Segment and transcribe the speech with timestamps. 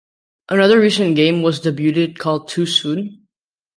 [0.49, 3.27] Another recent game was debuted called Too Soon?